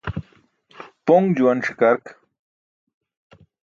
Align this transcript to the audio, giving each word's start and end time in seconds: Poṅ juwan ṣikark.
Poṅ 1.05 1.23
juwan 1.35 1.59
ṣikark. 1.67 2.05